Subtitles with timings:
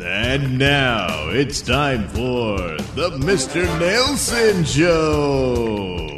[0.00, 2.58] And now it's time for
[2.94, 3.66] the Mr.
[3.80, 6.16] Nailsin Show.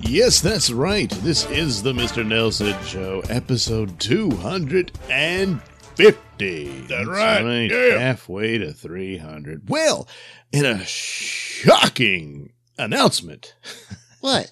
[0.00, 1.10] Yes, that's right.
[1.10, 2.24] This is the Mr.
[2.24, 6.16] Nailsin Show, episode 250.
[6.38, 7.98] That's, right, yeah.
[7.98, 9.68] Halfway to 300.
[9.68, 10.06] Well,
[10.52, 13.54] in a shocking announcement,
[14.20, 14.50] What?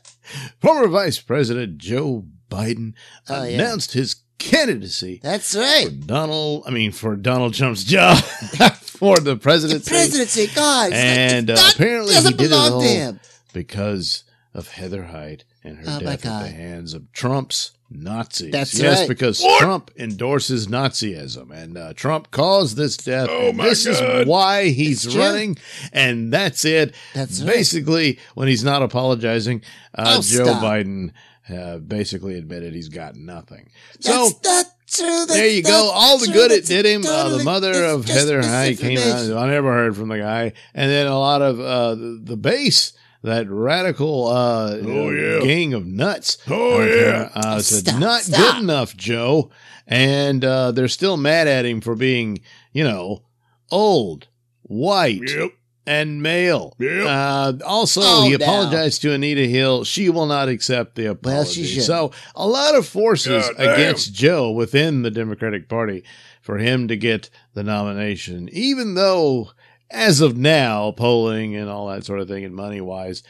[0.61, 2.95] former Vice President Joe Biden
[3.29, 3.55] Oh, yeah.
[3.57, 5.87] announced his candidacy That's right.
[5.87, 8.19] For Donald, I mean, for Donald Trump's job
[8.81, 9.91] for the The presidency.
[9.91, 10.93] presidency, God.
[10.93, 13.19] And, uh, apparently he did it all-
[13.53, 18.51] because of Heather Heyer and her Oh, death at the hands of Trump's Nazis.
[18.53, 19.09] That's yes, right.
[19.09, 19.61] because What?
[19.61, 23.29] Trump endorses Nazism, and uh, Trump caused this death.
[23.31, 25.23] Oh, and my this is why he's It's true.
[25.23, 25.57] running,
[25.93, 26.95] and that's it.
[27.15, 27.53] That's right.
[27.55, 29.63] basically when he's not apologizing.
[29.95, 30.63] Uh, Oh, Joe stop.
[30.63, 31.13] Biden
[31.49, 33.71] uh, basically admitted he's got nothing.
[34.01, 35.07] So That's not true.
[35.27, 35.91] That's there you go.
[35.95, 36.35] All the true.
[36.35, 37.05] good it did him.
[37.07, 39.37] Uh, the mother of just Heather Heyer came out.
[39.37, 40.53] I never heard from the guy.
[40.75, 42.93] And then a lot of uh, the, the base,
[43.25, 45.41] that radical uh, Oh, yeah.
[45.41, 46.39] gang of nuts.
[46.49, 46.95] Oh, out yeah.
[46.95, 48.39] there, Uh, said, Stop, not stop.
[48.55, 49.51] good enough, Joe.
[49.87, 52.39] And uh, they're still mad at him for being,
[52.73, 53.23] you know,
[53.71, 54.29] old,
[54.63, 55.51] white, Yep.
[55.87, 56.75] and male.
[56.79, 57.07] Yep.
[57.07, 58.45] Uh, also, Oh, he now.
[58.45, 59.85] apologized to Anita Hill.
[59.85, 61.63] She will not accept the apology.
[61.63, 63.75] Well, she so, a lot of forces God damn.
[63.75, 66.03] against Joe within the Democratic Party
[66.41, 69.51] for him to get the nomination, even though,
[69.95, 73.23] as of now, polling and all that sort of thing, and money wise,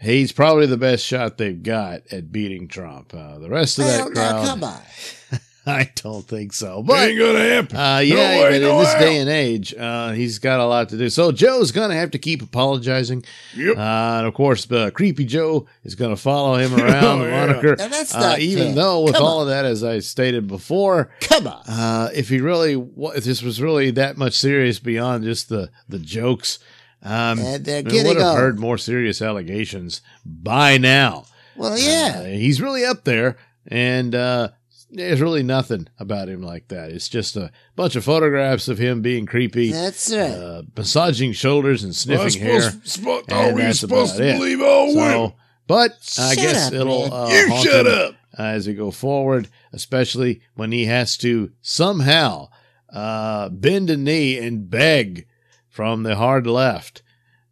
[0.00, 3.14] he's probably the best shot they've got at beating Trump.
[3.14, 4.80] Uh, the rest of that crowd.
[5.66, 6.82] I don't think so.
[6.82, 7.76] But Ain't gonna happen.
[7.76, 8.98] uh, No yeah, way, but in this how.
[8.98, 11.08] day and age, uh, he's got a lot to do.
[11.08, 13.24] So Joe's going to have to keep apologizing.
[13.56, 13.76] Yep.
[13.76, 17.30] Uh, and of course, uh, Creepy Joe is going to follow him around Oh, the
[17.30, 17.46] yeah.
[17.46, 17.76] moniker.
[17.76, 18.74] Now, that's Uh, not even fair.
[18.74, 19.42] though, with Come all on.
[19.42, 21.62] of that, as I stated before, Come on.
[21.68, 25.70] uh, if he really, wa- if this was really that much serious beyond just the
[25.88, 26.58] the jokes,
[27.04, 31.26] um, and they're getting would have heard more serious allegations by now.
[31.56, 32.26] Well, Uh, yeah.
[32.26, 33.36] he's really up there,
[33.68, 34.48] and uh,
[34.92, 36.90] there's really nothing about him like that.
[36.90, 40.30] It's just a bunch of photographs of him being creepy, That's right.
[40.30, 42.60] uh, massaging shoulders and Well, sniffing hair.
[42.60, 44.38] supposed, supposed, and are we that's supposed about to it.
[44.38, 45.12] believe all women?
[45.30, 45.34] So,
[45.66, 48.14] but I guess up, it'll uh, you haunt shut him, up.
[48.38, 52.48] uh, as we go forward, especially when he has to somehow
[52.92, 55.26] uh, bend a knee and beg
[55.68, 57.01] from the hard left.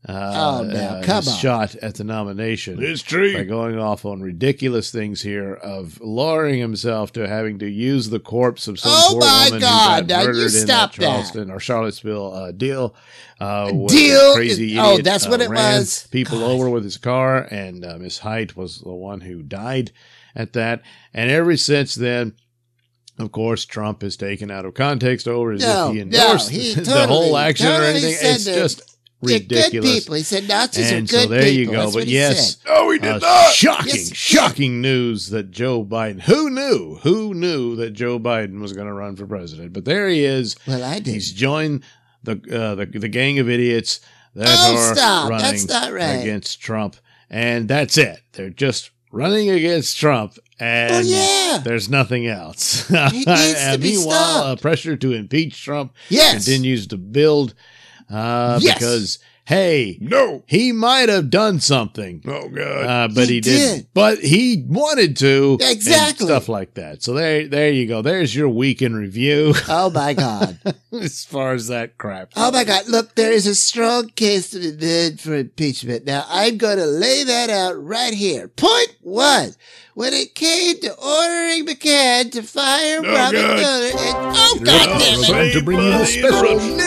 [0.09, 1.39] Uh, Oh, now, uh, come his on.
[1.39, 3.45] shot at the nomination It's by true.
[3.45, 8.67] going off on ridiculous things here of lowering himself to having to use the corpse
[8.67, 11.01] of some Oh poor my woman God, who got now you murdered in stop that
[11.01, 11.07] that.
[11.07, 12.95] Charleston or Charlottesville uh, deal.
[13.39, 16.07] Uh, Deal crazy is- oh, idiot, that's uh, what it ran was?
[16.11, 16.51] People God.
[16.51, 19.93] over with his car, and uh, Miss Heyer was the one who died
[20.35, 20.81] at that.
[21.13, 22.35] And ever since then.
[23.19, 26.49] Of course, Trump is taken out of context over as No, if he no, endorsed
[26.49, 28.15] he the whole action or anything.
[28.19, 30.01] It's that just They're good ridiculous.
[30.01, 30.15] people.
[30.17, 31.75] He said Nazis And are good so there you people.
[31.75, 31.83] go.
[31.83, 32.69] That's But yes, said.
[32.71, 33.53] No, we did uh, not.
[33.53, 36.23] Shocking, Yes, shocking news that Joe Biden.
[36.23, 36.99] Who knew?
[37.03, 39.73] Who knew that Joe Biden was going to run for president?
[39.73, 40.57] But there he is.
[40.67, 41.13] Well, I did.
[41.15, 41.83] He's joined
[42.23, 44.01] the uh, the the gang of idiots
[44.35, 45.31] that Oh, are stop.
[45.31, 46.15] running That's not right.
[46.23, 46.97] against Trump,
[47.29, 48.21] and that's it.
[48.33, 51.59] They're just running against Trump, and Oh, yeah.
[51.65, 52.87] there's nothing else.
[52.89, 54.63] He needs to And be meanwhile, uh, stopped.
[54.63, 56.35] pressure to impeach Trump Yes.
[56.45, 57.55] continues to build
[58.11, 58.75] uh, Yes.
[58.79, 60.45] because hey, No.
[60.47, 62.23] he might have done something.
[62.27, 62.87] Oh, God.
[62.87, 63.89] Uh, but he, He didn't.
[63.95, 65.59] But he wanted to.
[65.61, 66.27] and Exactly.
[66.27, 67.03] stuff like that.
[67.03, 68.01] So there, there you go.
[68.01, 70.59] There's your week in review Oh my God.
[70.93, 72.31] as far as that crap.
[72.37, 72.87] Oh my God.
[72.87, 76.05] Look, there is a strong case to be made for impeachment.
[76.05, 78.47] Now, I'm going to lay that out right here.
[78.49, 79.55] Point one.
[79.95, 83.57] When it came to ordering McGahn to fire Robert God.
[83.57, 85.27] Mueller and, oh, You're God not damn it.
[85.27, 86.79] Time to bring you the special interruption.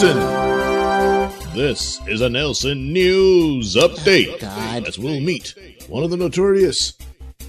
[0.00, 4.40] Nailsin This is a Nailsin News Update.
[4.40, 4.88] God.
[4.88, 5.54] As we'll meet
[5.88, 6.94] one of the notorious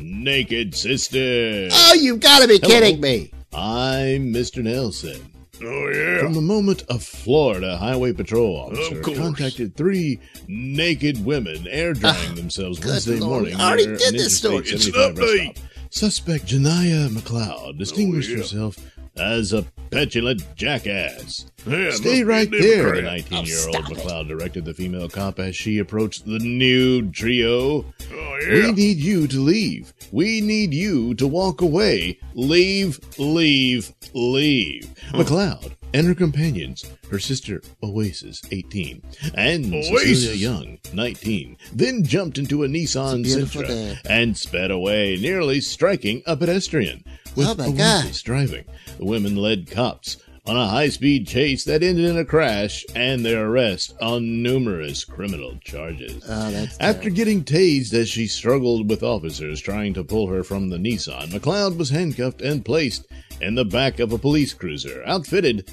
[0.02, 1.72] Naked Sisters.
[1.74, 2.68] Oh, you've got to be Hello.
[2.68, 3.32] kidding me.
[3.54, 4.62] I'm Mr.
[4.62, 5.22] Nailsin.
[5.64, 6.20] Oh, yeah.
[6.20, 10.20] From the moment a Florida Highway Patrol officer Of contacted three
[10.50, 13.44] naked women air ah, drying themselves Wednesday Lord.
[13.44, 14.58] morning I already near did this story.
[14.68, 15.58] It's an 75 update.
[15.90, 18.38] Suspect Janiyah McLeod distinguished Oh, yeah.
[18.40, 18.78] herself
[19.18, 21.46] as a petulant jackass.
[21.68, 23.98] Yeah, Stay right there, the 19 year old Oh, stop it.
[23.98, 27.86] McLeod directed the female cop as she approached the new trio.
[28.14, 29.94] Oh, We need you to leave.
[30.12, 32.20] We need you to walk away.
[32.34, 34.90] Leave, leave, leave.
[35.12, 39.02] McLeod and her companions, her sister Oasis, 18,
[39.36, 43.98] and Cecilia Young, 19, then jumped into a Nissan It's a beautiful Sentra day.
[44.10, 47.04] and sped away, nearly striking a pedestrian.
[47.36, 48.66] With Oh, my Oasis driving,
[48.98, 50.18] the women led cops
[50.48, 55.06] on a high speed chase that ended in a crash and their arrest on numerous
[55.06, 56.24] criminal charges.
[56.28, 60.70] Oh, that's After getting tased as she struggled with officers trying to pull her from
[60.70, 63.06] the Nissan, McLeod was handcuffed and placed
[63.42, 65.70] in the back of a police cruiser outfitted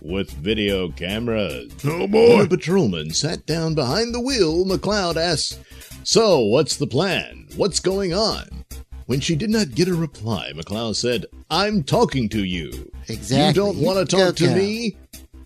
[0.00, 1.72] with video cameras.
[1.84, 2.42] Oh, When boy.
[2.42, 5.60] the patrolman sat down behind the wheel, McLeod asked,
[6.02, 7.46] So, what's the plan?
[7.56, 8.64] What's going on?
[9.06, 12.90] When she did not get a reply, McLeod said, I'm talking to you.
[13.08, 13.46] Exactly.
[13.48, 14.96] You don't want to talk to me?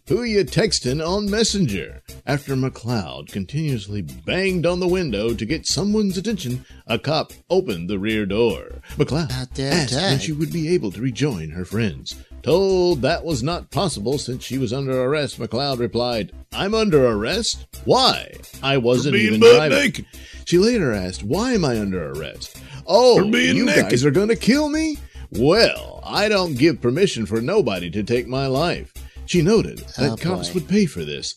[0.09, 2.01] Who you texting on Messenger?
[2.27, 7.99] After McLeod continuously banged on the window to get someone's attention, a cop opened the
[7.99, 8.83] rear door.
[8.97, 12.15] McLeod About damn asked when she would be able to rejoin her friends.
[12.45, 17.67] Told that was not possible since she was under arrest, McLeod replied, I'm under arrest?
[17.85, 18.31] Why?
[18.63, 19.77] I wasn't being even driving.
[19.79, 20.07] naked.
[20.45, 22.57] She later asked, Why am I under arrest?
[22.87, 23.91] Oh, For being you naked.
[23.91, 24.99] guys are going to kill me?
[25.33, 28.93] Well, I don't give permission for nobody to take my life.
[29.27, 30.55] She noted oh, that Oh, cops boy.
[30.55, 31.35] would pay for this,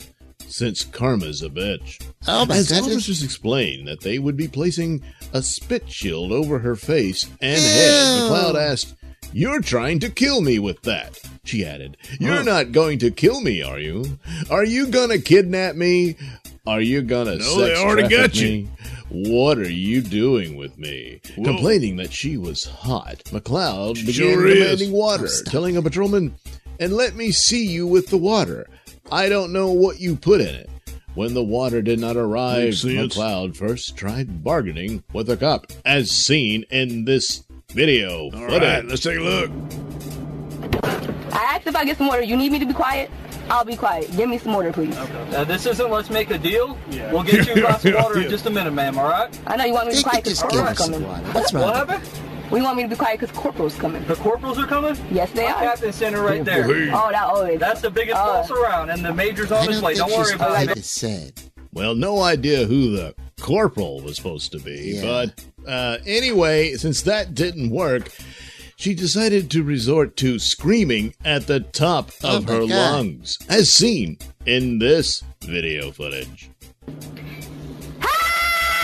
[0.47, 1.99] since karma's a bitch.
[2.27, 2.93] Oh, my As goodness.
[2.93, 5.03] officers explained that they would be placing
[5.33, 8.23] a spit shield over her face and head, Ew.
[8.23, 8.95] McLeod asked,
[9.33, 11.19] You're trying to kill me with that.
[11.43, 12.43] She added, You're Huh.
[12.43, 14.17] not going to kill me, are you?
[14.49, 16.15] Are you gonna kidnap me?
[16.67, 18.47] Are you gonna No, sex they already got you.
[18.47, 18.67] me?
[19.11, 21.21] What are you doing with me?
[21.35, 21.43] Whoa.
[21.45, 26.35] Complaining that she was hot, McLeod began sure demanding water, Oh, telling a patrolman,
[26.79, 28.67] and let me see you with the water.
[29.11, 30.69] I don't know what you put in it.
[31.15, 33.17] When the water did not arrive, Makes sense.
[33.17, 38.61] McLeod first tried bargaining with a cop, as seen in this video All footage.
[38.61, 39.51] right, let's take a look.
[41.33, 42.21] I asked if I get some water.
[42.21, 43.09] You need me to be quiet?
[43.49, 44.15] I'll be quiet.
[44.15, 44.95] Give me some water, please.
[44.95, 46.77] Uh, this isn't let's make a deal.
[47.11, 49.39] We'll get you a glass of water in just a minute, ma'am, all right?
[49.47, 51.33] I know you want me to be quiet because just give corporal's us coming.
[51.33, 51.63] What's wrong?
[51.63, 52.28] What happened?
[52.51, 54.03] We want me to be quiet because corporal's coming.
[54.05, 54.95] The corporals are coming?
[55.11, 55.59] Yes, they My are.
[55.61, 56.63] captain's center right there.
[56.63, 56.89] Hey.
[56.91, 57.59] Oh, that always.
[57.59, 59.93] That's the biggest Uh, boss around, and the major's I on don't his way.
[59.93, 60.75] Don't worry about right it.
[60.75, 61.31] to say.
[61.71, 65.01] Well, no idea who the corporal was supposed to be, Yeah.
[65.03, 68.09] but uh, anyway, since that didn't work,
[68.75, 72.69] she decided to resort to screaming at the top Oh of my her God.
[72.69, 74.17] lungs, as seen
[74.47, 76.49] in this video footage.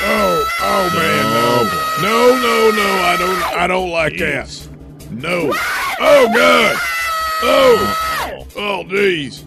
[0.08, 1.24] Oh, oh man,
[2.02, 2.90] no, no, no, no!
[3.04, 4.68] I don't, I don't like that.
[5.12, 5.52] No.
[6.00, 6.76] Oh God.
[7.44, 8.48] Oh.
[8.58, 9.44] Oh jeez.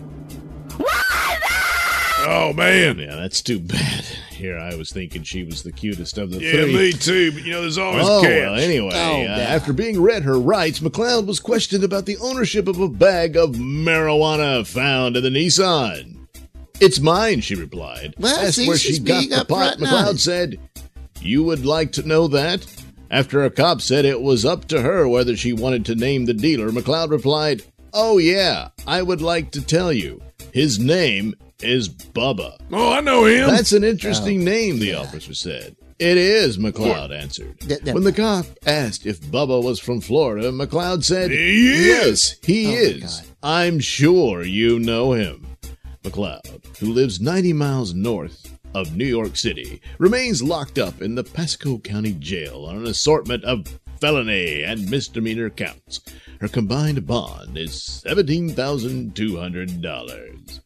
[2.30, 2.98] Oh man.
[2.98, 4.04] Yeah, that's too bad.
[4.30, 6.72] Here, I was thinking she was the cutest of the Yeah, three.
[6.74, 7.32] me too.
[7.32, 8.30] But you know, there's always Oh, a catch.
[8.30, 12.68] well, anyway, Oh, uh, after being read her rights, McLeod was questioned about the ownership
[12.68, 16.17] of a bag of marijuana found in the Nissan.
[16.80, 18.14] It's mine, she replied.
[18.18, 19.78] Well, Asked see, where she got the pot.
[19.78, 20.24] upfront McLeod honest.
[20.24, 20.58] said,
[21.20, 22.66] You would like to know that?
[23.10, 26.34] After a cop said it was up to her whether she wanted to name the
[26.34, 30.22] dealer, McLeod replied, Oh, yeah, I would like to tell you.
[30.52, 32.56] His name is Bubba.
[32.70, 33.48] Oh, I know him.
[33.48, 34.98] That's an interesting Oh, name, the yeah.
[34.98, 35.74] officer said.
[35.98, 37.58] It is, McLeod answered.
[37.60, 41.86] Th- th- When the cop asked if Bubba was from Florida, McLeod said, He is.
[41.86, 43.22] Yes, he Oh, is.
[43.42, 45.44] I'm sure you know him.
[46.02, 51.24] McLeod, who lives 90 miles north of New York City, remains locked up in the
[51.24, 56.00] Pasco County Jail on an assortment of felony and misdemeanor counts.
[56.40, 60.60] Her combined bond is $17,200.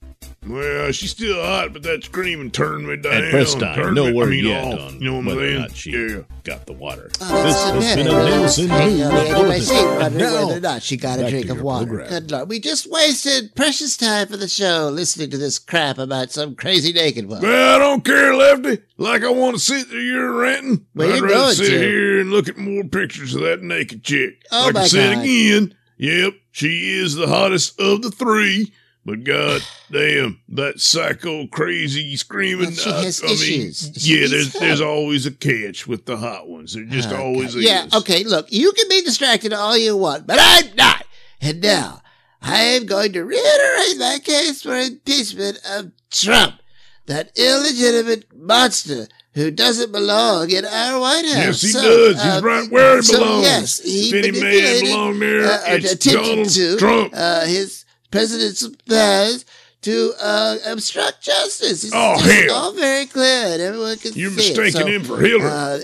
[0.45, 3.13] Well, she's still hot, but that screaming turned me down.
[3.25, 4.81] At press time, Turned no me- I word mean, yet off.
[4.93, 5.91] on you know what whether or I'm not she?
[5.93, 6.23] Yeah.
[6.43, 7.11] got the water.
[7.21, 8.31] Oh, this that's has been a Really?
[8.33, 9.63] Nailsin Hey, News anybody Bulletin.
[9.63, 11.87] see wondering Now, whether or not she got a drink of water.
[11.87, 12.09] program.
[12.09, 12.49] Good Lord.
[12.49, 16.93] We just wasted precious time for the show listening to this crap about some crazy
[16.93, 17.41] naked one.
[17.43, 18.79] Well, I don't care, Lefty.
[18.97, 20.85] Like I want to sit there you're ranting.
[20.95, 21.79] Where I'd you rather going sit to?
[21.79, 24.43] here and look at more pictures of that naked chick.
[24.51, 25.23] Oh, like my I said God.
[25.25, 28.73] again, yep, she is the hottest of the three.
[29.05, 32.67] But god damn, that psycho crazy screaming.
[32.67, 33.91] Well, she has I mean, issues.
[33.97, 34.63] She yeah, there's help.
[34.63, 36.75] there's always a catch with the hot ones.
[36.75, 37.59] There just Oh, always God.
[37.59, 37.65] is.
[37.65, 41.05] Yeah, okay, look, you can be distracted all you want, but I'm not.
[41.41, 42.03] And now,
[42.41, 46.61] I am going to reiterate my case for impeachment of Trump,
[47.07, 51.35] that illegitimate monster who doesn't belong in our White House.
[51.35, 52.23] Yes, he So, does.
[52.23, 53.43] He's uh, right where he so, belongs.
[53.43, 57.13] Yes, he if any man belong there, uh, it's Donald to, Trump.
[57.17, 59.45] Uh, his president's powers
[59.83, 61.83] to uh, obstruct justice.
[61.83, 62.55] It's Oh, just hell.
[62.55, 64.57] all very clear, and everyone can You're see it.
[64.57, 65.51] mistaking So, him for Hillary.
[65.51, 65.79] Uh,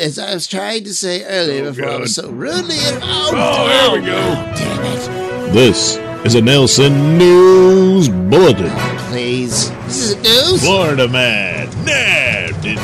[0.00, 3.32] as I was trying to say earlier Oh, before I was so rudely inter- oh,
[3.34, 4.16] Oh, there we go.
[4.56, 5.52] Damn it!
[5.52, 8.70] This is a Nailsin News Bulletin.
[9.10, 10.64] Please, this is a news.
[10.64, 12.78] Florida man nabbed in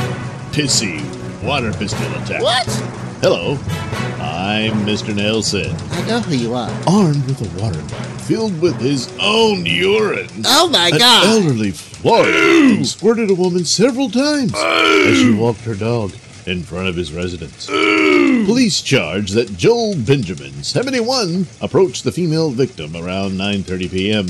[0.53, 1.01] pissy
[1.43, 2.43] water pistol attack.
[2.43, 2.67] What?
[3.23, 3.53] Hello,
[4.21, 5.15] I'm Mr.
[5.15, 5.73] Nailsin.
[5.93, 6.73] I know who you are.
[6.89, 10.29] Armed with a water gun filled with his own urine.
[10.45, 11.27] Oh my An God!
[11.27, 16.13] elderly Florida man squirted a woman several times as she walked her dog
[16.47, 17.67] in front of his residence.
[17.67, 24.27] Police charge that Joel Benjamin, 71, approached the female victim around 9:30 p.m.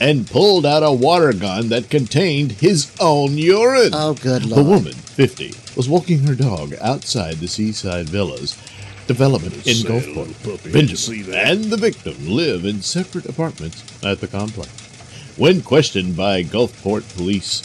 [0.00, 3.92] and pulled out a water gun that contained his own urine.
[3.94, 4.64] Oh, good lord.
[4.64, 8.56] The woman, 50, was walking her dog outside the Seaside Villas
[9.06, 10.16] development in Sad Gulfport.
[10.16, 10.70] little puppy.
[10.72, 14.70] Hate to see Benjamin and the victim live in separate apartments at the complex.
[15.36, 17.62] When questioned by Gulfport police,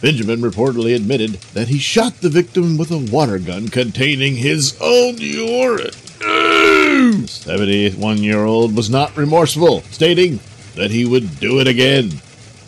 [0.00, 5.16] Benjamin reportedly admitted that he shot the victim with a water gun containing his own
[5.18, 5.90] urine.
[6.18, 10.40] The 71 year old was not remorseful, stating
[10.80, 12.10] that he would do it again.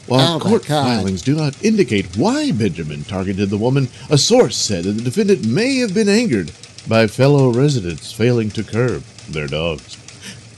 [0.06, 4.84] While Oh, court filings do not indicate why Benjamin targeted the woman, a source said
[4.84, 6.52] that the defendant may have been angered
[6.86, 9.96] by fellow residents failing to curb their dogs.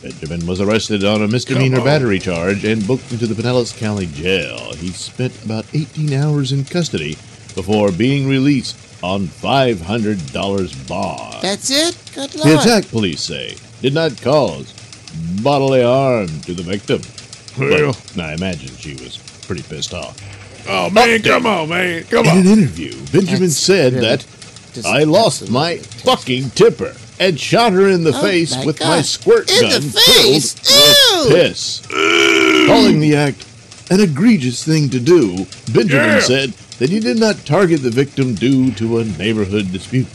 [0.03, 1.85] Benjamin was arrested on a misdemeanor on.
[1.85, 4.75] battery charge and booked into the Pinellas County Jail.
[4.75, 7.13] He spent about 18 hours in custody
[7.55, 11.41] before being released on $500 bond.
[11.41, 11.97] That's it.
[12.15, 12.47] Good luck.
[12.49, 14.73] The attack, police say, did not cause
[15.43, 17.01] bodily harm to the victim.
[17.59, 17.97] Well.
[18.17, 20.17] But I imagine she was pretty pissed off.
[20.69, 22.39] Oh man, come on, man, come on.
[22.39, 22.53] In on.
[22.53, 24.27] an interview, Benjamin That's said really that
[24.87, 28.79] I lost my absolutely fucking temper and shot her in the Oh face my with
[28.79, 28.89] God.
[28.89, 30.55] my squirt In gun the face?
[30.55, 31.37] filled with Ew.
[31.37, 32.67] piss.
[32.67, 33.47] Calling the act
[33.91, 36.21] an egregious thing to do, Benjamin Yeah.
[36.21, 40.07] said that he did not target the victim due to a neighborhood dispute.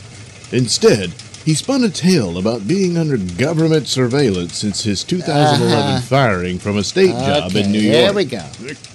[0.52, 1.12] Instead,
[1.44, 6.00] he spun a tale about being under government surveillance since his 2011 Uh-huh.
[6.02, 7.94] firing from a state job in New York.
[7.94, 8.44] There we go.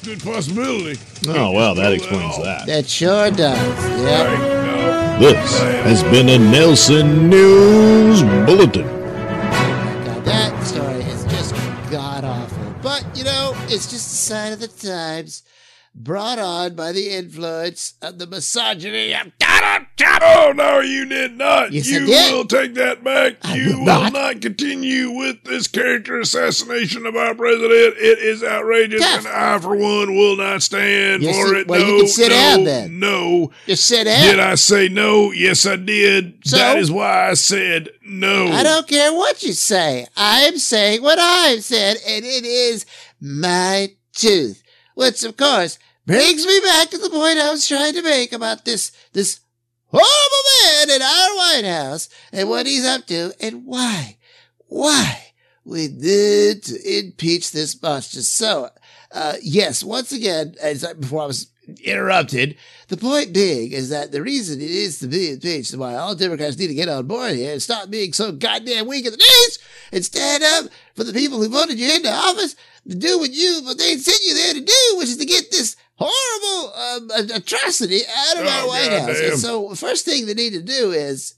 [0.03, 0.99] Good possibility.
[1.27, 2.65] Oh, well, that explains that.
[2.67, 3.57] That sure does.
[4.01, 5.19] Yep.
[5.19, 8.85] This has been a Nailsin News Bulletin.
[8.85, 11.53] God, that story is just
[11.89, 12.75] god awful.
[12.81, 15.43] But, you know, it's just a sign of the times
[15.95, 20.23] brought on by the influence of the misogyny of Donald oh, Trump.
[20.23, 21.71] Oh no, you did not.
[21.71, 23.37] Yes, you will take that back.
[23.43, 24.13] I you will not.
[24.13, 24.41] not.
[24.41, 27.95] continue with this character assassination of our president.
[27.97, 29.25] It is outrageous, Tough.
[29.25, 31.67] and I, for one, will not stand Yes, for it.
[31.67, 32.99] well, you no, can sit no, down then.
[32.99, 33.51] no.
[33.65, 34.39] Just sit Did.
[34.39, 35.31] I say no?
[35.31, 36.39] Yes, I did.
[36.45, 36.57] So?
[36.57, 38.47] that is why I said no.
[38.47, 40.05] I don't care what you say.
[40.17, 42.85] I'm saying what I've said, and it is
[43.21, 44.61] my truth.
[44.95, 48.65] Which, of course, brings me back to the point I was trying to make about
[48.65, 49.41] this, this
[49.87, 50.07] horrible
[50.63, 54.17] man in our White House and what he's up to and why,
[54.67, 55.33] why
[55.63, 58.21] we need to impeach this monster.
[58.21, 58.69] So,
[59.11, 61.51] uh, yes, once again, as I, before I was
[61.83, 62.55] interrupted,
[62.87, 66.15] the point being is that the reason it is to be impeached and why all
[66.15, 69.17] Democrats need to get on board here and stop being so goddamn weak in the
[69.17, 69.59] knees
[69.91, 72.55] and stand up for the people who voted you into office
[72.89, 75.49] to do what you, what they sent you there to do, which is to get
[75.51, 79.07] this horrible um, atrocity out of Oh, our White House.
[79.07, 79.31] goddamn.
[79.31, 81.35] And so the first thing they need to do is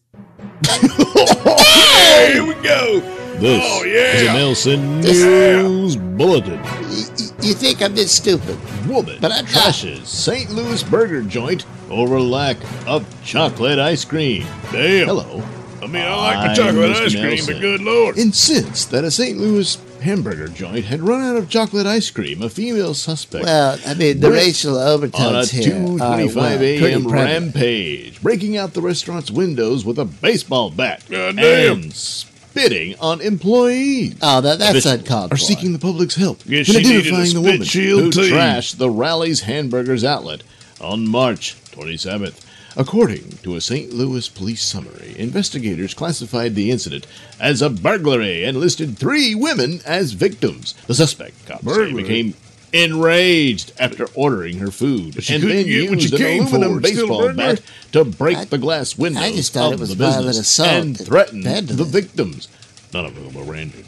[0.66, 3.00] Hey, here we go.
[3.39, 4.32] This Oh, is a.
[4.32, 6.60] Nailsin This- News Bulletin.
[6.62, 6.72] y-
[7.20, 8.58] y- you think I'm being stupid.
[8.88, 9.54] Woman But I'm not.
[9.54, 10.50] trashes St.
[10.50, 14.46] Louis burger joint over lack of chocolate ice cream.
[14.72, 15.08] Damn.
[15.08, 15.44] Hello.
[15.82, 17.06] I mean, I like I'm the chocolate Mr.
[17.06, 17.48] ice cream, Nailsin.
[17.54, 18.18] but good lord.
[18.18, 19.38] Insists that a St.
[19.38, 22.42] Louis hamburger joint had run out of chocolate ice cream.
[22.42, 25.98] A female suspect Well, I mean, the Brit- racial on a overtones here are well,
[26.30, 27.08] 2:25 pretty a.m.
[27.08, 31.74] rampage, breaking out the restaurant's windows with a baseball bat God damn.
[31.84, 34.16] and spitting on employees.
[34.22, 35.44] Oh, that, that's Officials uncalled are for.
[35.44, 38.32] seeking the public's help Guess in she needed a identifying the woman shield, who too.
[38.34, 40.44] trashed the Rally's Hamburgers outlet
[40.82, 42.44] on March 27th.
[42.80, 43.92] According to a St.
[43.92, 47.08] Louis police summary, investigators classified the incident
[47.40, 50.76] as a burglary and listed three women as victims.
[50.86, 52.36] The suspect, cops say, became
[52.72, 56.88] enraged after ordering her food But she and then used she an aluminum for.
[56.88, 57.62] It's still a baseball bat
[57.94, 60.70] to break I- the glass windows I just thought of it was the business assault
[60.70, 61.78] and at threaten Vandalism.
[61.78, 62.48] the victims.
[62.94, 63.86] None of them were injured.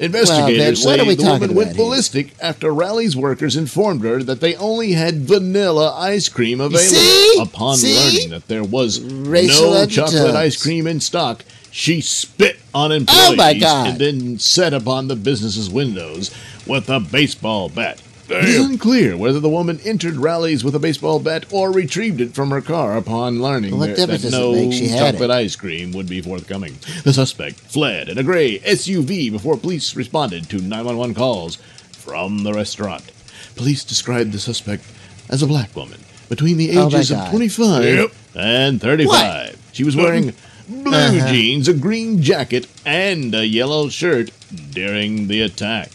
[0.00, 1.84] Investigators what say are we the woman went about here?
[1.84, 6.78] ballistic after Rally's workers informed her that they only had vanilla ice cream available.
[6.96, 7.38] See?
[7.40, 7.94] Upon See?
[7.96, 13.30] learning that there was Racial no chocolate ice cream in stock, she spit on employees
[13.32, 13.88] Oh, my God.
[13.88, 16.30] and then set upon the business's windows
[16.66, 18.00] with a baseball bat.
[18.30, 22.32] It is unclear whether the woman entered Rally's with a baseball bat or retrieved it
[22.34, 24.70] from her car upon learning What that, difference that no?
[24.70, 25.34] She had chocolate it.
[25.34, 26.76] ice cream would be forthcoming.
[27.04, 31.56] The suspect fled in a gray SUV before police responded to 911 calls
[31.90, 33.10] from the restaurant.
[33.56, 34.84] Police described the suspect
[35.28, 38.12] as a black woman between the Oh, ages of 25 Yep.
[38.36, 39.56] and 35.
[39.72, 40.34] She was wearing
[40.68, 41.32] blue Uh-huh.
[41.32, 44.30] jeans, a green jacket, and a yellow shirt
[44.72, 45.90] during the attack.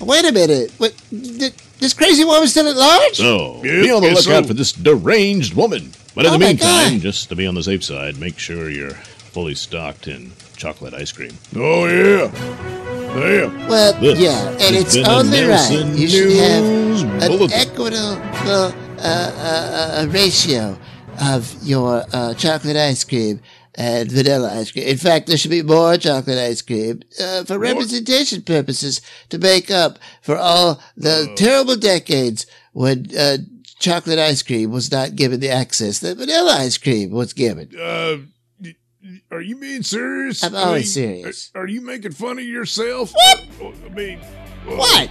[0.00, 0.72] Wait a minute.
[0.78, 0.92] What?
[1.78, 3.16] Th- This crazy woman's still at large?
[3.16, 4.48] So, Yep, be on the lookout so.
[4.48, 5.92] for this deranged woman.
[6.14, 7.00] But in Oh the meantime, God.
[7.02, 8.94] just to be on the safe side, make sure you're
[9.32, 11.36] fully stocked in chocolate ice cream.
[11.54, 12.30] Oh, yeah.
[13.14, 13.68] Damn.
[13.68, 15.98] Well, This yeah, and it's it's only right.
[15.98, 16.64] You should have
[17.22, 17.58] an Bulletin.
[17.58, 20.78] equitable uh, uh, uh, ratio
[21.22, 23.40] of your uh, chocolate ice cream
[23.76, 24.86] and vanilla ice cream.
[24.86, 29.70] In fact, there should be more chocolate ice cream uh, for representation purposes to make
[29.70, 33.38] up for all the terrible decades when uh,
[33.78, 37.70] chocolate ice cream was not given the access that vanilla ice cream was given.
[37.78, 38.16] Uh,
[39.30, 40.42] are you being serious?
[40.42, 41.50] I'm I always mean, serious.
[41.54, 43.12] Are, are you making fun of yourself?
[43.12, 43.74] What?
[43.84, 44.18] I mean?
[44.64, 45.10] What?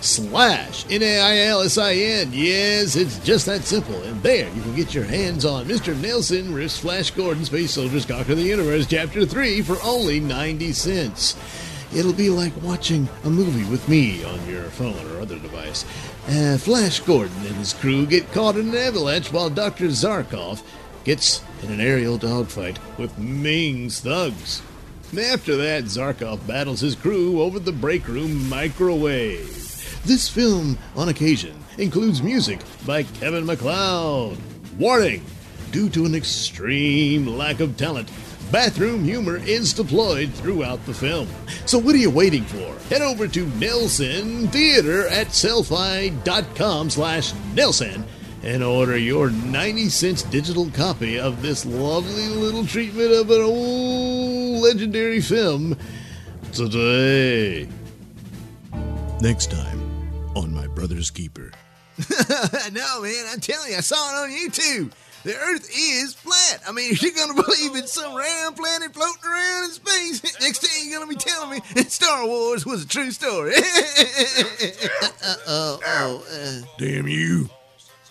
[0.00, 2.30] slash N-A-I-L-S-I-N.
[2.32, 4.02] Yes, it's just that simple.
[4.02, 5.94] And there you can get your hands on Mr.
[5.94, 11.36] Nailsin rips Flash Gordon Space Soldiers Conquer the Universe Chapter 3 for only 90 cents.
[11.94, 15.84] It'll be like watching a movie with me on your phone or other device.
[16.28, 19.86] Uh, Flash Gordon and his crew get caught in an avalanche while Dr.
[19.86, 20.62] Zarkov
[21.04, 24.62] gets in an aerial dogfight with Ming's thugs.
[25.18, 29.69] After that, Zarkov battles his crew over the break room microwave.
[30.04, 34.38] This film, on occasion, includes music by Kevin MacLeod.
[34.78, 35.22] Warning!
[35.72, 38.10] Due to an extreme lack of talent,
[38.50, 41.28] bathroom humor is deployed throughout the film.
[41.66, 42.78] So what are you waiting for?
[42.88, 48.02] Head over to Nailsin Theater at sellfy.com slash Nailsin
[48.42, 54.62] and order your 90 cents digital copy of this lovely little treatment of an old
[54.62, 55.76] legendary film
[56.52, 57.68] today.
[59.20, 59.69] Next time
[60.36, 61.52] on My Brother's Keeper.
[62.72, 64.92] no, man, I'm telling you, I saw it on YouTube.
[65.22, 66.62] The Earth is flat.
[66.66, 70.60] I mean, if you're gonna believe in some round planet floating around in space, next
[70.60, 73.52] thing you're gonna be telling me that Star Wars was a true story.
[75.46, 77.50] Oh, oh, uh, damn you.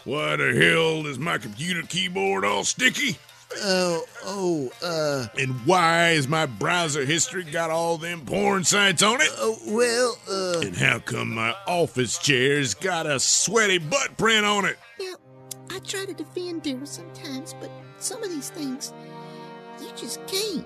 [0.05, 3.17] Why the hell is my computer keyboard all sticky?
[3.58, 9.22] Oh, oh, uh, And why is my browser history got all them porn sites on
[9.22, 9.30] it?
[9.38, 14.66] oh, well, uh, And how come my office chair's got a sweaty butt print on
[14.66, 14.78] it?
[15.00, 15.16] Now,
[15.72, 18.94] I try to defend Daryl sometimes, but some of these things,
[19.82, 20.66] you just can't.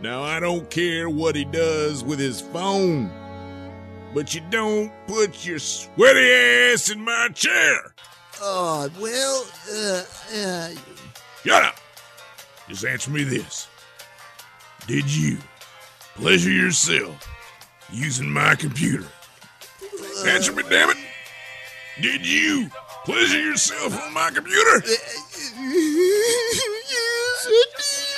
[0.00, 3.10] Now, I don't care what he does with his phone,
[4.14, 7.94] but you don't put your sweaty ass in my chair.
[8.40, 10.04] oh, well, uh,
[10.36, 10.70] uh,
[11.44, 11.76] Shut up.
[12.68, 13.66] Just answer me this.
[14.86, 15.38] Did you
[16.16, 17.26] pleasure yourself
[17.90, 19.06] using my computer?
[20.26, 20.96] Answer me, damn it.
[22.02, 22.70] Did you
[23.04, 24.80] pleasure yourself on my computer?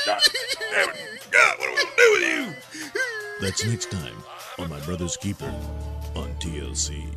[0.06, 0.22] God
[0.72, 0.96] damn it.
[1.30, 2.92] God, what am I going to do with you?
[3.40, 4.16] That's next time
[4.58, 5.52] on My Brother's Keeper
[6.16, 7.14] on TLC.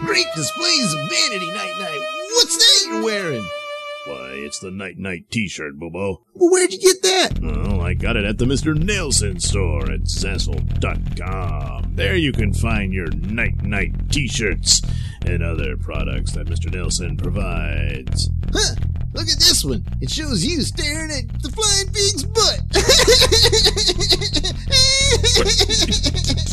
[0.00, 2.02] Great displays of vanity night knight.
[2.32, 3.48] What's that you're wearing?
[4.06, 6.20] Why, it's the Night Knight t-shirt, Bobo.
[6.34, 7.38] Well, where'd you get that?
[7.40, 8.76] Well, I got it at the Mr.
[8.76, 11.94] Nailsin store at Zazzle.com.
[11.94, 14.82] There you can find your Night Knight t-shirts
[15.24, 16.70] and other products that Mr.
[16.70, 18.28] Nailsin provides.
[18.52, 18.74] Huh?
[19.14, 19.82] Look at this one.
[20.02, 22.60] It shows you staring at the flying pig's butt.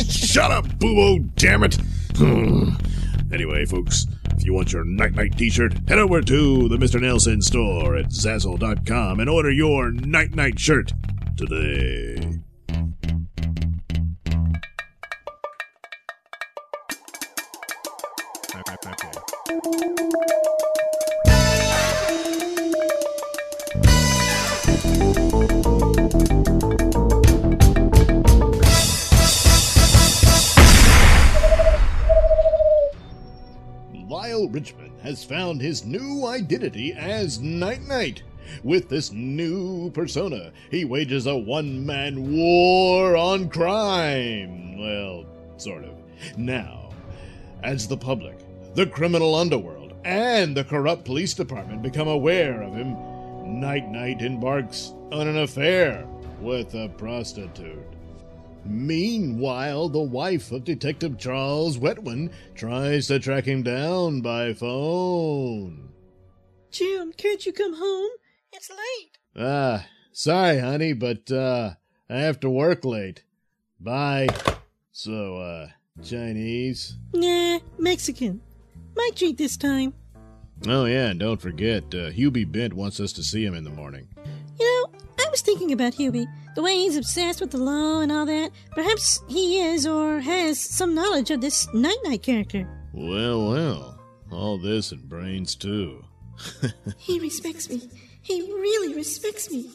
[0.11, 1.77] Shut up, boo damn it.
[3.33, 4.05] anyway, folks,
[4.41, 6.99] If you want your Night Knight t shirt, head over to the Mr.
[6.99, 10.93] Nailsin store at Zazzle.com and order your Night Knight shirt
[11.38, 12.39] today.
[35.12, 38.24] Has found his new identity as Night Knight.
[38.63, 44.80] With this new persona, he wages a one man war on crime.
[44.80, 45.26] Well,
[45.58, 45.97] sort of.
[46.38, 46.91] Now,
[47.62, 48.38] as the public,
[48.74, 52.95] the criminal underworld, and the corrupt police department become aware of him,
[53.60, 56.08] Night Knight embarks on an affair
[56.39, 57.84] with a prostitute.
[58.65, 65.89] Meanwhile, the wife of Detective Charles Wetwin tries to track him down by phone.
[66.71, 68.12] Jim, can't you come home?
[68.54, 69.17] It's late.
[69.36, 71.71] Ah, sorry, honey, but uh,
[72.10, 73.24] I have to work late.
[73.80, 74.28] Bye.
[74.91, 75.67] So, uh,
[76.04, 76.97] Chinese?
[77.13, 78.41] Nah, Mexican.
[78.95, 79.93] My treat this time.
[80.67, 83.71] Oh, yeah, and don't forget, uh, Hubie Bent wants us to see him in the
[83.71, 84.08] morning.
[85.47, 86.27] You know, I was thinking about Hubie.
[86.56, 88.51] The way he's obsessed with the law and all that.
[88.71, 92.67] Perhaps he is or has some knowledge of this Night Knight character.
[92.93, 93.99] Well, well,
[94.32, 96.04] all this and brains, too.
[96.97, 97.89] He respects me.
[98.21, 99.71] He really respects me.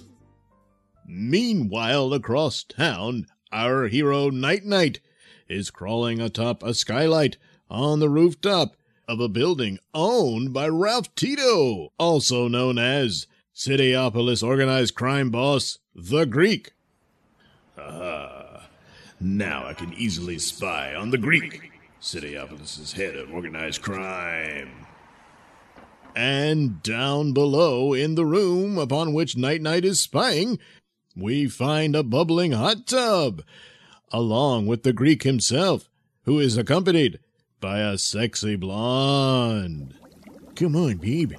[1.07, 5.00] Meanwhile, across town, our hero Night Knight
[5.48, 7.38] is crawling atop a skylight
[7.70, 8.76] on the rooftop
[9.09, 16.26] of a building owned by Ralph Tito, also known as Cityopolis organized crime boss, the
[16.26, 16.72] Greek.
[17.78, 18.68] Ah,
[19.18, 24.86] now I can easily spy on the Greek, Cityopolis's head of organized crime.
[26.14, 30.58] And down below, in the room upon which Night Knight is spying,
[31.16, 33.42] we find a bubbling hot tub,
[34.12, 35.88] along with the Greek himself,
[36.24, 37.20] who is accompanied
[37.58, 39.94] by a sexy blonde.
[40.54, 41.32] Come on, babe.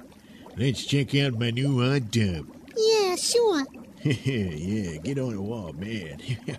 [0.58, 2.46] Let's check out my new hot tub.
[2.76, 3.64] Yeah, sure.
[4.02, 6.18] yeah, get on the wall, man.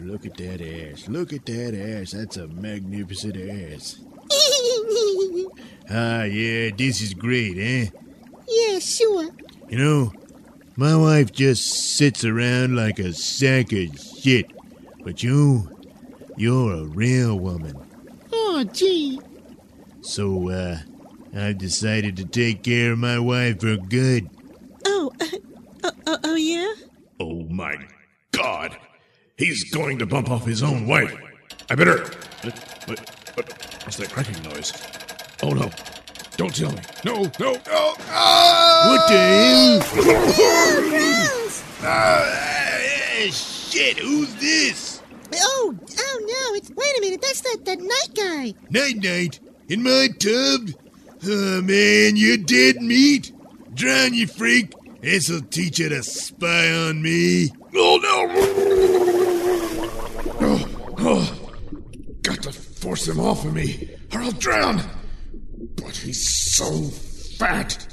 [0.00, 1.08] Look at that ass.
[1.08, 2.12] Look at that ass.
[2.12, 4.00] That's a magnificent ass.
[5.90, 7.88] Ah, yeah, this is great, eh?
[8.46, 9.30] yeah, sure.
[9.70, 10.12] You know,
[10.76, 14.52] my wife just sits around like a sack of shit.
[15.02, 15.70] But you,
[16.36, 17.74] you're a real woman.
[18.30, 19.18] Oh, gee.
[20.02, 20.78] So, uh,
[21.36, 24.28] I've decided to take care of my wife for good.
[24.86, 25.26] Oh, uh,
[25.84, 26.72] uh, uh, oh, yeah?
[27.20, 27.76] Oh my
[28.32, 28.76] god!
[29.36, 31.14] He's going to bump off his own wife!
[31.70, 31.98] I better.
[32.42, 32.98] What, what,
[33.34, 33.48] what,
[33.84, 34.72] what's that cracking noise?
[35.42, 35.70] Oh no!
[36.36, 36.80] Don't tell me!
[37.04, 37.94] No, no, no!
[38.08, 38.84] Ah!
[38.88, 39.18] What the
[40.04, 40.88] hell?
[40.90, 41.64] Gross!
[41.80, 45.00] Ah, shit, who's this?
[45.34, 48.54] Oh, oh no, it's, wait a minute, that's that, that night guy.
[48.70, 50.70] Night Knight, in my tub?
[51.24, 53.32] Oh man, you're dead meat.
[53.74, 54.72] Drown, you freak.
[55.00, 57.50] This'll teach you to spy on me.
[57.74, 58.26] Oh no!
[60.40, 61.50] Oh, oh.
[62.22, 64.82] Got to force him off of me, or I'll drown!
[65.76, 67.86] But he's so fat!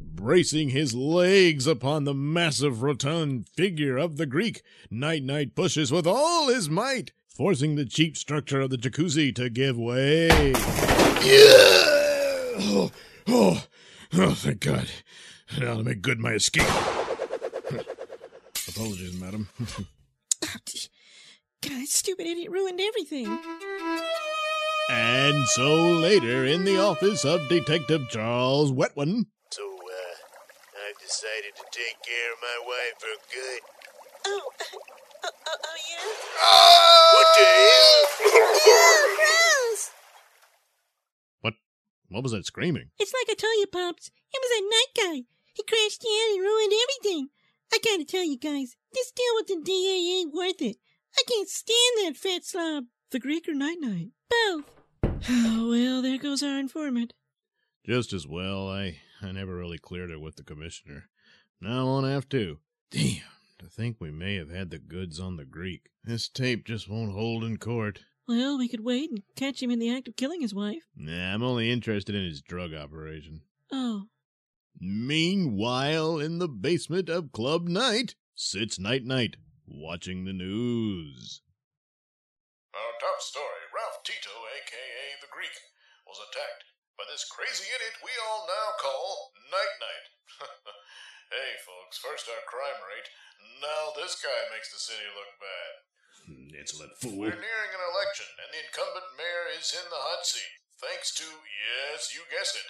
[0.00, 6.06] Bracing his legs upon the massive rotund figure of the Greek, Night Knight pushes with
[6.06, 10.52] all his might, forcing the cheap structure of the jacuzzi to give way.
[12.58, 12.90] Oh,
[13.28, 13.64] oh,
[14.14, 14.88] oh, thank God.
[15.58, 16.66] Now to make good my escape.
[18.68, 19.48] Apologies, madam.
[20.40, 23.38] God, that stupid idiot ruined everything.
[24.90, 29.26] and so later in the office of Detective Charles Wetwin.
[29.50, 30.16] So, uh,
[30.88, 33.60] I've decided to take care of my wife for good.
[34.26, 34.64] Oh, uh,
[35.24, 36.04] uh, uh, oh, yeah?
[37.12, 37.44] What the
[38.64, 39.32] hell?
[42.16, 42.88] What was that screaming?
[42.98, 44.10] It's like I told you, Pops.
[44.32, 45.24] It was that night guy.
[45.52, 47.28] He crashed in and ruined everything.
[47.70, 50.78] I gotta tell you guys, this deal with the DA ain't worth it.
[51.14, 52.84] I can't stand that fat slob.
[53.10, 54.12] The Greek or Night Knight?
[54.30, 54.64] Both.
[55.28, 57.12] Oh, well, there goes our informant.
[57.84, 58.66] Just as well.
[58.70, 61.10] I I never really cleared it with the commissioner.
[61.60, 62.60] Now I won't have to.
[62.90, 63.20] Damn,
[63.58, 65.90] to think we may have had the goods on the Greek.
[66.02, 68.04] This tape just won't hold in court.
[68.28, 70.82] Well, we could wait and catch him in the act of killing his wife.
[70.96, 73.42] Nah, I'm only interested in his drug operation.
[73.70, 74.10] Oh.
[74.80, 81.40] Meanwhile, in the basement of Club Night sits Night Knight, watching the news.
[82.74, 85.54] Our top story Ralph Tito, aka the Greek,
[86.04, 86.66] was attacked
[86.98, 90.06] by this crazy idiot we all now call Night Knight.
[91.30, 93.08] hey, folks, first our crime rate,
[93.62, 95.85] now this guy makes the city look bad.
[96.26, 97.16] Hmm, Insolent fool.
[97.18, 100.52] We're nearing an election, and the incumbent mayor is in the hot seat.
[100.80, 102.68] Thanks to, yes, you guessed it,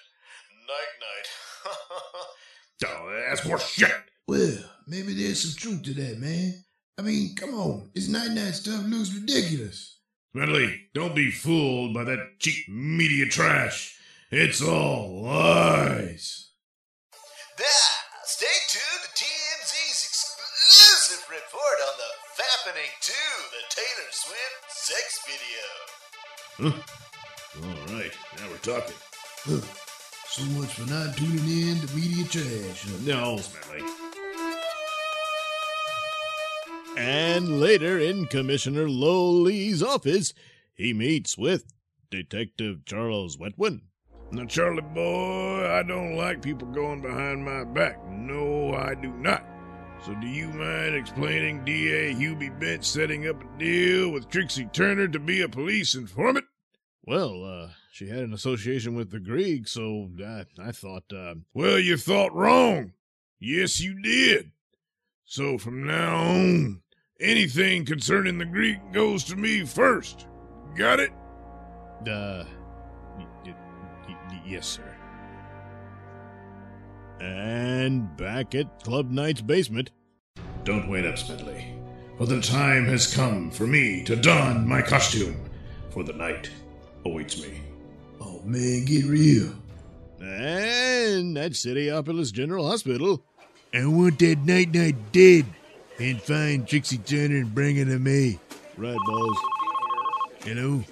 [0.68, 1.28] Night Knight.
[2.84, 3.90] Oh, that's more shit.
[4.28, 4.52] Well,
[4.86, 6.62] maybe there's some truth to that, man.
[6.98, 7.90] I mean, come on.
[7.94, 9.96] This night knight stuff looks ridiculous.
[10.32, 13.98] Smedley, don't be fooled by that cheap media trash.
[14.30, 16.50] It's all lies.
[17.58, 17.64] Now,
[18.24, 21.78] stay tuned to TMZ's exclusive report
[22.46, 23.12] on the Fappening 2,
[23.50, 26.70] the Taylor Swift sex video.
[26.70, 26.82] Huh?
[27.64, 28.94] All right, now we're talking.
[29.44, 29.60] Huh.
[30.28, 32.84] So much for not tuning in to media trash.
[32.84, 32.98] huh?
[33.04, 33.82] No, Smedley.
[36.96, 40.32] And later in Commissioner Lowley's office,
[40.74, 41.64] he meets with
[42.10, 43.80] Detective Charles Wetwin.
[44.32, 47.98] Now, Charlie boy, I don't like people going behind my back.
[48.08, 49.44] No, I do not.
[50.04, 52.14] So, do you mind explaining D.A.
[52.14, 56.44] Hubie Bench setting up a deal with Trixie Turner to be a police informant?
[57.04, 61.78] Well, uh, she had an association with the Greek, so I, I thought, uh, Well,
[61.78, 62.92] you thought wrong.
[63.40, 64.52] Yes, you did.
[65.24, 66.82] So, from now on,
[67.18, 70.26] anything concerning the Greek goes to me first.
[70.76, 71.10] Got it?
[72.08, 72.44] uh,
[73.18, 73.54] y- y-
[74.08, 74.95] y- yes, sir.
[77.20, 79.90] And back at Club Night's basement,
[80.64, 81.72] Don't wait up, Smedley.
[82.18, 85.36] For the time has come for me to don my costume.
[85.90, 86.50] For the night
[87.04, 87.60] awaits me.
[88.20, 89.52] Oh, man, get real.
[90.20, 93.22] and at Cityopolis General Hospital,
[93.74, 95.44] I want that night knight dead.
[95.98, 98.38] And find Trixie Turner and bring her to me.
[98.76, 99.38] Right, Balls.
[100.44, 100.84] Hello?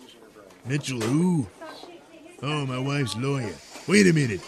[0.66, 1.46] Mitchell, who?
[2.42, 3.52] Oh, my wife's lawyer.
[3.86, 4.40] Wait a minute.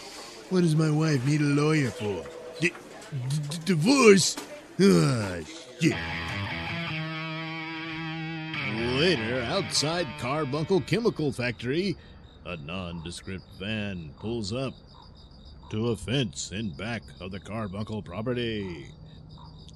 [0.49, 2.23] What does my wife need a lawyer for?
[2.61, 4.37] D- d- divorce?
[4.79, 5.39] Ah,
[5.81, 5.93] shit.
[8.97, 11.97] Later, outside Carbuncle Chemical Factory,
[12.45, 14.73] a nondescript van pulls up
[15.69, 18.87] to a fence in back of the Carbuncle property.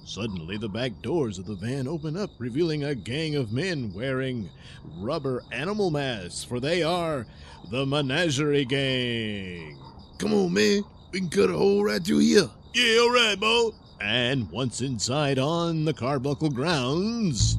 [0.06, 4.48] Suddenly, the back doors of the van open up, revealing a gang of men wearing
[4.96, 7.26] rubber animal masks, for they are
[7.70, 9.78] the Menagerie Gang.
[10.22, 10.84] Come on, man.
[11.10, 12.48] We can cut a hole right through here.
[12.74, 13.74] Yeah, all right, Bo.
[14.00, 17.56] And once inside on the Carbuncle grounds,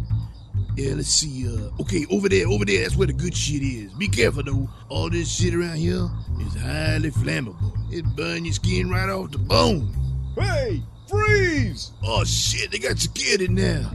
[0.77, 1.45] Yeah, let's see.
[1.45, 2.83] Uh, okay, over there, over there.
[2.83, 3.91] That's where the good shit is.
[3.95, 4.69] Be careful though.
[4.87, 6.07] All this shit around here
[6.39, 7.73] is highly flammable.
[7.91, 9.93] It burn your skin right off the bone.
[10.39, 11.91] hey, freeze!
[12.01, 13.91] Oh shit, they got security now.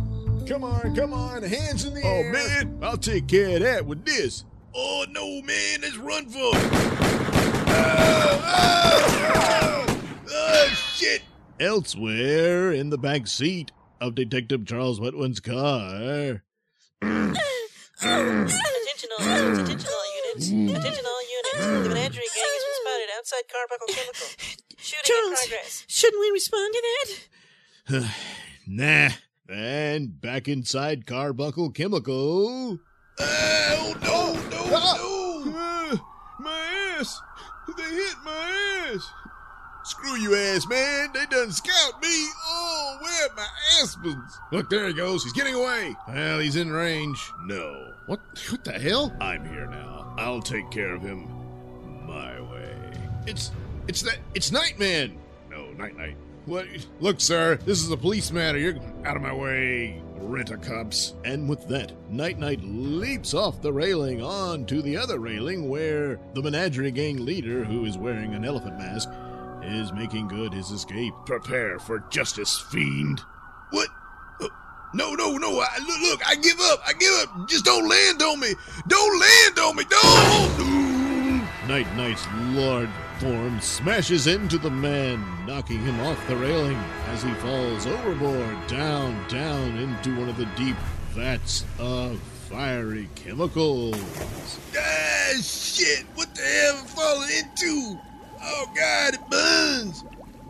[0.47, 2.33] Come on, come on, hands in the Oh, air.
[2.33, 2.79] man.
[2.83, 4.45] I'll take care of that with this.
[4.75, 6.71] Oh no, man, let's run for it.
[6.71, 7.68] Oh, oh, oh, oh, shit.
[10.31, 11.19] Oh,
[11.61, 16.43] Elsewhere, in the back seat of Detective Charles Wetwin's car,
[18.01, 21.59] Attention all units, attention all units, attention all units.
[21.59, 24.27] The menagerie gang has been spotted outside Carbuncle Chemical.
[24.79, 25.85] Shooting in Charles, progress.
[25.89, 26.81] shouldn't we respond to
[27.89, 28.05] that?
[28.67, 29.11] nah.
[29.51, 32.79] And back inside Carbuncle Chemical,
[33.21, 34.97] Oh no, no, ah.
[34.97, 35.53] no.
[35.57, 35.97] Ah.
[36.39, 36.61] my
[37.01, 37.21] ass!
[37.79, 39.09] They hit my ass!
[39.85, 41.11] Screw you, ass man!
[41.15, 42.27] They done scout me!
[42.45, 43.47] Oh, where are my
[43.81, 44.37] aspens?
[44.51, 45.23] Look, there he goes.
[45.23, 45.97] He's getting away.
[46.09, 47.31] Well, he's in range.
[47.45, 47.93] No.
[48.07, 48.21] What?
[48.51, 49.15] What the hell?
[49.21, 50.13] I'm here now.
[50.19, 51.29] I'll take care of him
[52.05, 52.93] my way.
[53.27, 53.53] It's
[53.87, 55.17] it's that it's Nightman.
[55.49, 56.17] No, Night Knight.
[56.49, 56.67] What?
[57.01, 57.57] Look, sir.
[57.65, 58.59] This is a police matter.
[58.59, 60.03] You're out of my way.
[60.17, 61.15] Rent a cops.
[61.25, 66.43] And with that, Night Knight leaps off the railing onto the other railing where the
[66.43, 69.09] menagerie gang leader, who is wearing an elephant mask,
[69.63, 71.13] is making good his escape.
[71.27, 73.21] Prepare for justice, fiend.
[73.71, 73.89] What?
[74.41, 74.49] Uh,
[74.95, 75.61] No, no, no.
[75.61, 76.81] I, look, look, I give up.
[76.87, 77.49] I give up.
[77.49, 78.55] Just don't land on me.
[78.89, 79.85] Don't land on me.
[79.91, 81.69] Don't.
[81.69, 86.79] Night Knight's large form smashes into the man, knocking him off the railing
[87.09, 90.77] as he falls overboard, down, down into one of the deep
[91.11, 93.97] vats of fiery chemicals.
[94.77, 96.05] Ah, shit.
[96.15, 97.99] What the hell am I falling into?
[98.41, 100.05] Oh, God, it burns.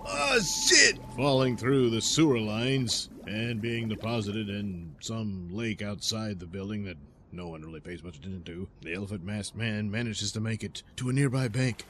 [0.07, 0.98] Oh, shit.
[1.16, 6.96] falling through the sewer lines and being deposited in some lake outside the building that
[7.33, 8.68] no one really pays much attention to.
[8.83, 11.85] The elephant masked man manages to make it to a nearby bank,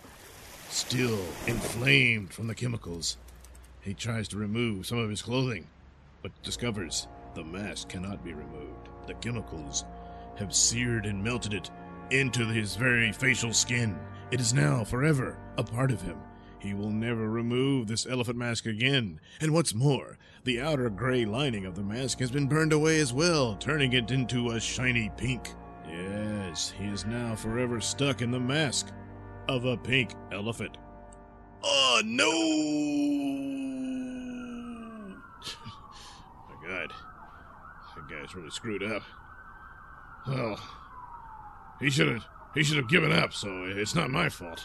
[0.69, 3.17] still inflamed from the chemicals.
[3.81, 5.67] He tries to remove some of his clothing,
[6.23, 8.89] but discovers the mask cannot be removed.
[9.07, 9.85] The chemicals
[10.37, 11.71] have seared and melted it
[12.11, 13.99] into his very facial skin,
[14.31, 16.19] It is now forever a part of him.
[16.59, 19.21] He will never remove this elephant mask again.
[19.41, 23.13] And what's more, the outer gray lining of the mask has been burned away as
[23.13, 25.55] well, turning it into a shiny pink.
[25.89, 28.93] Yes, he is now forever stuck in the mask
[29.49, 30.77] of a pink elephant.
[31.65, 32.29] Oh no!
[36.49, 36.93] My God,
[37.97, 39.03] that guy's really screwed up.
[40.27, 40.61] Well,
[41.81, 43.33] he should have he should have given up.
[43.33, 44.63] So it's not my fault.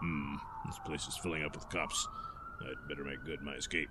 [0.00, 2.08] Hmm, this place is filling up with cops.
[2.62, 3.88] I'd better make good my escape.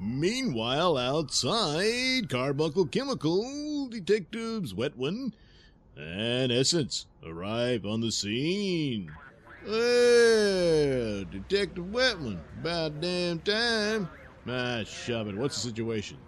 [0.00, 5.32] Meanwhile, outside, Carbuncle Chemical detectives Wetwin
[5.96, 9.10] and Essence arrive on the scene.
[9.66, 14.08] Well, Detective Wetman, about damn time.
[14.84, 15.36] Shove it.
[15.36, 16.18] What's the situation?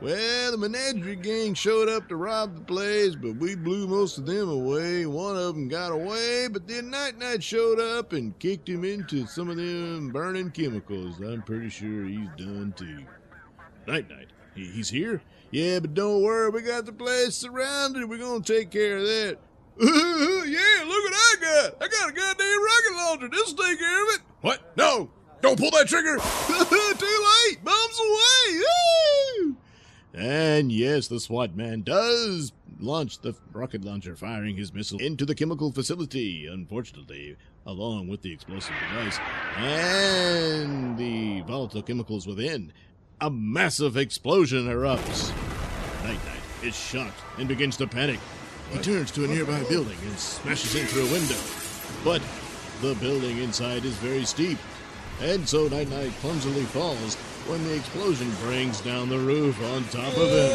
[0.00, 4.26] Well, the menagerie gang showed up to rob the place, but we blew most of
[4.26, 5.06] them away.
[5.06, 9.26] One of them got away, but then Night Knight showed up and kicked him into
[9.26, 11.20] some of them burning chemicals.
[11.20, 13.04] I'm pretty sure he's done too.
[13.86, 14.30] Night Knight?
[14.56, 15.22] He's here?
[15.52, 18.08] Yeah, but don't worry, we got the place surrounded.
[18.08, 19.38] We're gonna take care of that.
[19.78, 21.76] yeah, look what I got!
[21.78, 23.28] I got a goddamn rocket launcher.
[23.28, 24.20] This'll take care of it.
[24.40, 24.76] What?
[24.78, 25.10] No!
[25.42, 26.16] Don't pull that trigger!
[26.98, 27.62] Too late!
[27.62, 28.62] Bombs away!
[29.44, 29.56] Woo!
[30.14, 35.34] And yes, the SWAT man does launch the rocket launcher, firing his missile into the
[35.34, 37.36] chemical facility, unfortunately,
[37.66, 39.18] along with the explosive device
[39.58, 42.72] and the volatile chemicals within.
[43.22, 45.30] A massive explosion erupts.
[46.02, 48.18] Night Knight is shocked and begins to panic.
[48.72, 51.38] He turns to a nearby building and smashes in through a window.
[52.02, 52.20] But
[52.80, 54.58] the building inside is very steep,
[55.20, 57.14] and so Night Knight clumsily falls
[57.46, 60.50] when the explosion brings down the roof on top of him.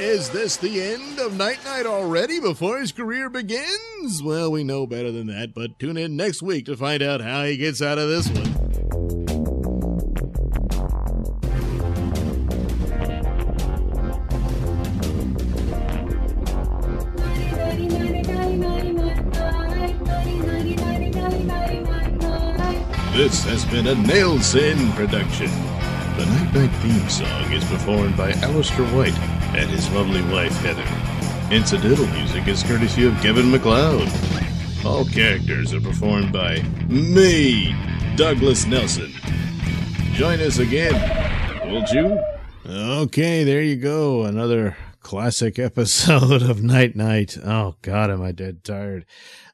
[0.00, 4.20] Is this the end of Night Knight already before his career begins?
[4.20, 7.44] Well, we know better than that, but tune in next week to find out how
[7.44, 8.59] he gets out of this one.
[23.30, 25.46] This has been a Nailsin production.
[26.16, 29.16] The Night Knight theme song is performed by Alistair White
[29.54, 30.84] and his lovely wife Heather.
[31.54, 34.10] Incidental music is courtesy of Kevin MacLeod.
[34.84, 37.72] All characters are performed by me,
[38.16, 39.12] Douglas Nelson.
[40.14, 40.92] Join us again,
[41.70, 42.20] won't you?
[42.66, 44.24] Okay, there you go.
[44.24, 47.36] Another classic episode of Night Knight.
[47.42, 49.06] Oh God, am I dead tired.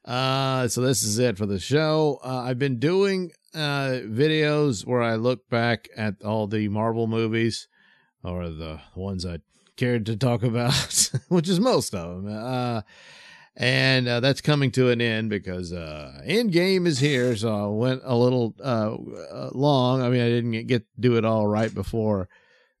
[0.05, 2.19] Uh, so this is it for the show.
[2.23, 7.67] Uh, I've been doing uh, videos where I look back at all the Marvel movies
[8.23, 9.39] or the ones I
[9.75, 12.33] cared to talk about, which is most of them.
[12.33, 12.81] Uh,
[13.55, 18.01] and uh, that's coming to an end because uh, Endgame is here, so I went
[18.03, 20.01] a little uh, uh, long.
[20.01, 22.29] I mean, I didn't get, do it all right before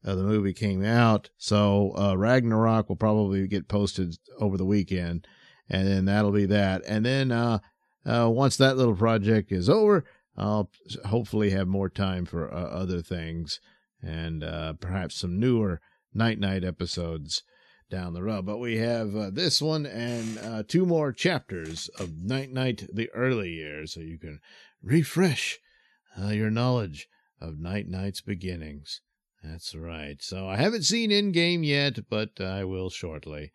[0.05, 5.27] uh, the movie came out, so uh, Ragnarok will probably get posted over the weekend,
[5.69, 6.83] and then that'll be that.
[6.87, 7.59] And then uh,
[8.05, 10.05] uh, once that little project is over,
[10.37, 10.69] I'll
[11.05, 13.59] hopefully have more time for uh, other things
[14.01, 15.81] and uh, perhaps some newer
[16.13, 17.41] night knight episodes
[17.89, 18.45] down the road.
[18.45, 23.93] But we have this one and two more chapters of Night Knight the early years,
[23.93, 24.39] so you can
[24.83, 25.57] refresh
[26.17, 27.07] your knowledge
[27.41, 29.01] of Night Knight's beginnings.
[29.49, 30.21] That's right.
[30.21, 33.51] So I haven't seen Endgame yet, but I will shortly.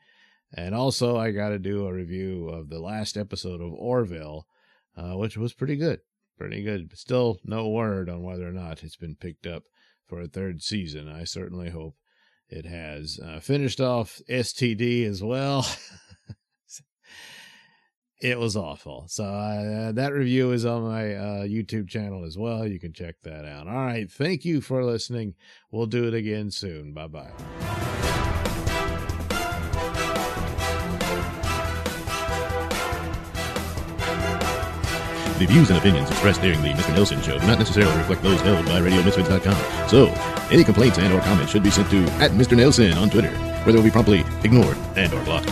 [0.55, 4.47] And also, I got to do a review of the last episode of Orville,
[4.97, 6.01] uh, which was pretty good.
[6.39, 6.91] Pretty good.
[6.97, 9.65] Still, no word on whether or not it's been picked up
[10.07, 11.09] for a third season.
[11.09, 11.97] I certainly hope
[12.49, 13.19] it has.
[13.23, 15.67] Uh, finished off STD as well.
[18.23, 19.05] it was awful.
[19.09, 22.67] So uh, that review is on my uh, YouTube channel as well.
[22.67, 23.67] You can check that out.
[23.67, 24.11] All right.
[24.11, 25.35] Thank you for listening.
[25.73, 26.95] We'll do it again soon.
[26.95, 27.33] Bye bye.
[35.39, 36.95] The views and opinions expressed during the Mr.
[36.95, 39.89] Nailsin Show do not necessarily reflect those held by RadioMisfits.com.
[39.89, 40.07] So,
[40.53, 42.57] any complaints and or comments should be sent to at Mr.
[42.57, 43.33] Nailsin on Twitter,
[43.65, 45.51] where they will be promptly ignored and or blocked.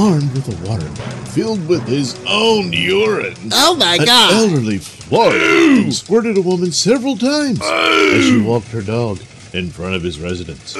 [0.00, 3.34] Armed with a water bottle filled with his own urine.
[3.52, 4.32] Oh my An god!
[4.32, 9.20] elderly Florida squirted a woman several times as she walked her dog
[9.52, 10.74] in front of his residence.